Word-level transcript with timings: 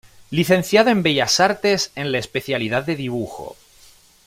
Licenciado 0.31 0.89
en 0.89 1.03
Bellas 1.03 1.39
Artes 1.39 1.91
en 1.93 2.11
la 2.11 2.17
especialidad 2.17 2.83
de 2.87 2.95
dibujo. 2.95 3.55